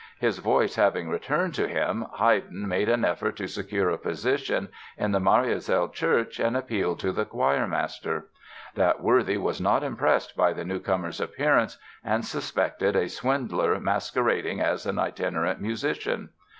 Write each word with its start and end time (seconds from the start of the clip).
His 0.19 0.39
voice 0.39 0.77
having 0.77 1.09
returned 1.09 1.53
to 1.53 1.67
him 1.67 2.07
Haydn 2.17 2.67
made 2.67 2.89
an 2.89 3.05
effort 3.05 3.35
to 3.35 3.45
secure 3.47 3.91
a 3.91 3.99
position 3.99 4.69
in 4.97 5.11
the 5.11 5.19
Mariazell 5.19 5.93
church 5.93 6.39
and 6.39 6.57
appealed 6.57 6.99
to 7.01 7.11
the 7.11 7.23
choirmaster. 7.23 8.25
That 8.73 9.01
worthy 9.03 9.37
was 9.37 9.61
not 9.61 9.83
impressed 9.83 10.35
by 10.35 10.53
the 10.53 10.65
newcomer's 10.65 11.21
appearance 11.21 11.77
and 12.03 12.25
suspected 12.25 12.95
a 12.95 13.09
swindler 13.09 13.79
masquerading 13.79 14.59
as 14.59 14.87
an 14.87 14.97
itinerant 14.97 15.61
musician. 15.61 16.29